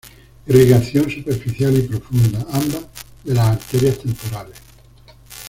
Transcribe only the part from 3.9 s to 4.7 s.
temporales.